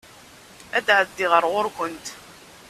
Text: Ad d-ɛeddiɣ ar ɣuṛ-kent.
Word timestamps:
Ad 0.77 0.83
d-ɛeddiɣ 0.85 1.31
ar 1.37 1.45
ɣuṛ-kent. 1.51 2.05